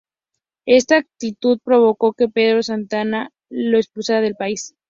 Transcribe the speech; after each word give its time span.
Esta 0.65 0.97
actitud 0.97 1.59
provocó 1.63 2.13
que 2.13 2.27
Pedro 2.27 2.63
Santana 2.63 3.29
lo 3.51 3.77
expulsara 3.77 4.21
del 4.21 4.33
país. 4.35 4.73